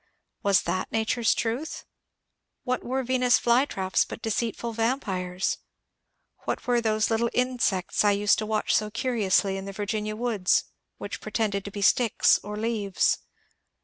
[0.41, 1.85] Was that nature's truth?
[2.63, 5.59] What were Venus' flytraps but deceitful vampires?
[6.45, 10.63] What were those little insects I used to watch so curiously in the Virginia woods,
[10.97, 13.19] which pretended to be sticks or leaves